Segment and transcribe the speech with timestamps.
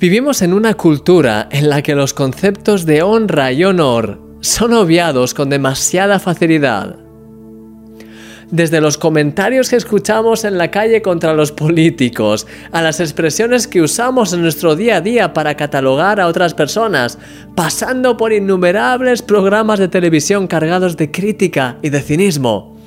[0.00, 5.34] Vivimos en una cultura en la que los conceptos de honra y honor son obviados
[5.34, 6.94] con demasiada facilidad.
[8.48, 13.82] Desde los comentarios que escuchamos en la calle contra los políticos, a las expresiones que
[13.82, 17.18] usamos en nuestro día a día para catalogar a otras personas,
[17.56, 22.78] pasando por innumerables programas de televisión cargados de crítica y de cinismo.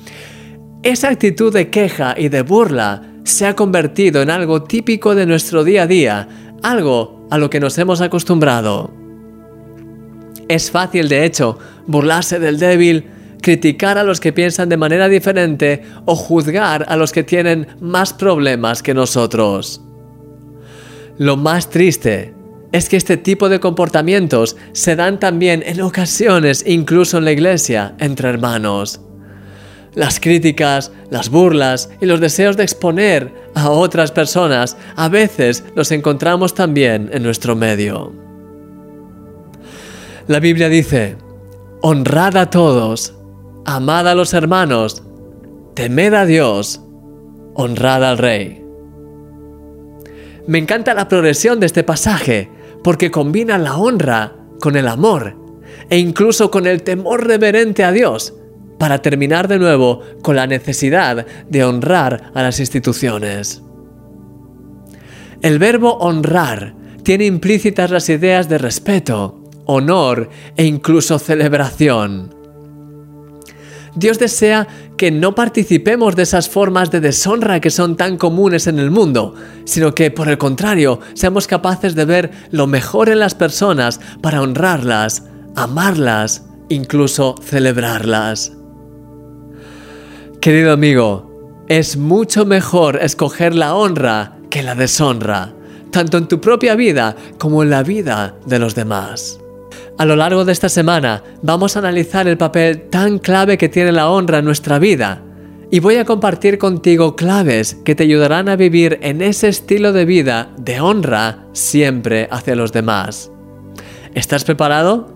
[0.82, 5.62] Esa actitud de queja y de burla se ha convertido en algo típico de nuestro
[5.62, 6.28] día a día,
[6.62, 8.92] algo a lo que nos hemos acostumbrado.
[10.48, 13.06] Es fácil, de hecho, burlarse del débil,
[13.40, 18.12] criticar a los que piensan de manera diferente o juzgar a los que tienen más
[18.12, 19.82] problemas que nosotros.
[21.18, 22.34] Lo más triste
[22.72, 27.94] es que este tipo de comportamientos se dan también en ocasiones incluso en la iglesia
[27.98, 29.00] entre hermanos.
[29.94, 35.90] Las críticas, las burlas y los deseos de exponer a otras personas a veces los
[35.92, 38.12] encontramos también en nuestro medio.
[40.26, 41.16] La Biblia dice,
[41.80, 43.14] honrad a todos,
[43.64, 45.02] amad a los hermanos,
[45.74, 46.80] temed a Dios,
[47.54, 48.64] honrad al Rey.
[50.46, 52.50] Me encanta la progresión de este pasaje
[52.82, 55.36] porque combina la honra con el amor
[55.88, 58.34] e incluso con el temor reverente a Dios
[58.82, 63.62] para terminar de nuevo con la necesidad de honrar a las instituciones.
[65.40, 66.74] El verbo honrar
[67.04, 72.34] tiene implícitas las ideas de respeto, honor e incluso celebración.
[73.94, 78.80] Dios desea que no participemos de esas formas de deshonra que son tan comunes en
[78.80, 83.36] el mundo, sino que por el contrario seamos capaces de ver lo mejor en las
[83.36, 85.22] personas para honrarlas,
[85.54, 88.54] amarlas, incluso celebrarlas.
[90.42, 95.54] Querido amigo, es mucho mejor escoger la honra que la deshonra,
[95.92, 99.38] tanto en tu propia vida como en la vida de los demás.
[99.98, 103.92] A lo largo de esta semana vamos a analizar el papel tan clave que tiene
[103.92, 105.22] la honra en nuestra vida
[105.70, 110.06] y voy a compartir contigo claves que te ayudarán a vivir en ese estilo de
[110.06, 113.30] vida de honra siempre hacia los demás.
[114.12, 115.14] ¿Estás preparado?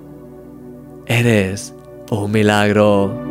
[1.09, 1.75] Eres
[2.12, 3.26] un milagro.